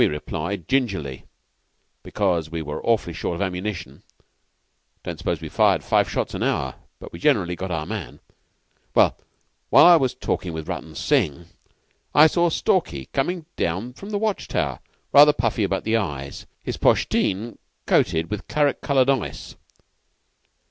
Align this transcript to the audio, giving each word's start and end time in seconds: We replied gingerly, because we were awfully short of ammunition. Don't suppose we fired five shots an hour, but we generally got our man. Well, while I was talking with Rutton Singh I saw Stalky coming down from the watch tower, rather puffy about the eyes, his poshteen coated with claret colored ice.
We 0.01 0.07
replied 0.07 0.67
gingerly, 0.67 1.25
because 2.01 2.49
we 2.49 2.63
were 2.63 2.83
awfully 2.83 3.13
short 3.13 3.35
of 3.35 3.41
ammunition. 3.43 4.01
Don't 5.03 5.19
suppose 5.19 5.41
we 5.41 5.47
fired 5.47 5.83
five 5.83 6.09
shots 6.09 6.33
an 6.33 6.41
hour, 6.41 6.73
but 6.99 7.13
we 7.13 7.19
generally 7.19 7.55
got 7.55 7.69
our 7.69 7.85
man. 7.85 8.19
Well, 8.95 9.15
while 9.69 9.85
I 9.85 9.97
was 9.97 10.15
talking 10.15 10.53
with 10.53 10.67
Rutton 10.67 10.95
Singh 10.95 11.49
I 12.15 12.25
saw 12.25 12.49
Stalky 12.49 13.09
coming 13.13 13.45
down 13.55 13.93
from 13.93 14.09
the 14.09 14.17
watch 14.17 14.47
tower, 14.47 14.79
rather 15.13 15.33
puffy 15.33 15.63
about 15.63 15.83
the 15.83 15.97
eyes, 15.97 16.47
his 16.63 16.77
poshteen 16.77 17.59
coated 17.85 18.31
with 18.31 18.47
claret 18.47 18.81
colored 18.81 19.07
ice. 19.11 19.53